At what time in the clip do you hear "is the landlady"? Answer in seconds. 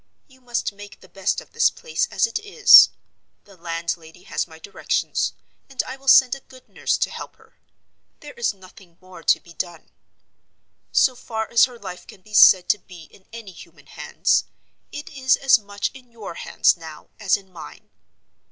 2.39-4.23